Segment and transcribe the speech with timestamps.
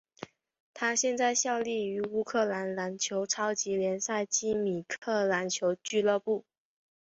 [0.73, 6.43] 他现在效力于乌克兰篮球超级联赛基米克篮球俱乐部。